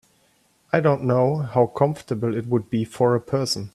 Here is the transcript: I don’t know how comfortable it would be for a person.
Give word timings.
I 0.73 0.79
don’t 0.79 1.03
know 1.03 1.35
how 1.43 1.67
comfortable 1.67 2.35
it 2.35 2.47
would 2.47 2.71
be 2.71 2.85
for 2.85 3.13
a 3.13 3.21
person. 3.21 3.69